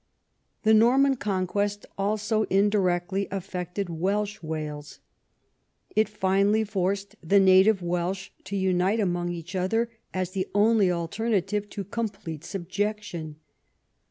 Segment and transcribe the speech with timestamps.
[0.63, 4.97] The Norman Conquest also indirectly affected Welsh Wales.
[5.95, 11.69] It finally forced the native Welsh to unite among each other as the only alternative
[11.69, 13.35] to complete subjection.